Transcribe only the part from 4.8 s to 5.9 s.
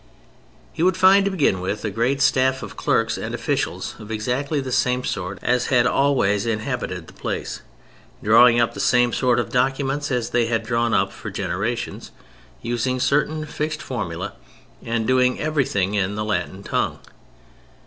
sort as had